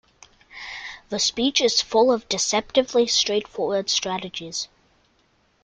[1.09, 4.67] The speech is full of deceptively straightforward strategies.